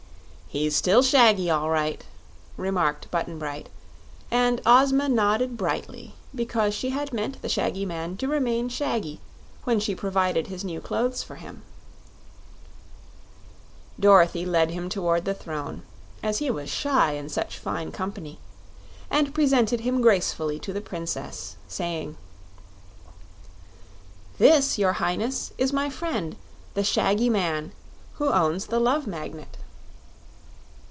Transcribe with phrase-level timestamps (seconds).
[0.53, 2.03] "He's still shaggy, all right,"
[2.57, 3.69] remarked Button Bright;
[4.29, 9.21] and Ozma nodded brightly because she had meant the shaggy man to remain shaggy
[9.63, 11.61] when she provided his new clothes for him.
[13.97, 15.83] Dorothy led him toward the throne,
[16.21, 18.37] as he was shy in such fine company,
[19.09, 22.17] and presented him gracefully to the Princess, saying:
[24.37, 26.35] "This, your Highness, is my friend,
[26.73, 27.71] the shaggy man,
[28.15, 29.55] who owns the Love Magnet."